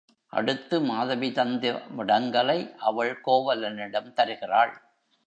அடுத்து 0.33 0.81
மாதவி 0.81 1.31
தந்த 1.31 1.73
முடங்கலை 1.97 2.57
அவள் 2.79 3.21
கோவலனிடம் 3.25 4.13
தருகிறாள். 4.13 4.73